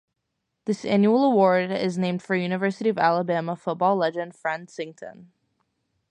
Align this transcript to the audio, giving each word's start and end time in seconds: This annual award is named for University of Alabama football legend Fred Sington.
This 0.65 0.83
annual 0.83 1.23
award 1.23 1.69
is 1.69 1.95
named 1.99 2.23
for 2.23 2.33
University 2.35 2.89
of 2.89 2.97
Alabama 2.97 3.55
football 3.55 3.95
legend 3.95 4.33
Fred 4.35 4.67
Sington. 4.69 5.27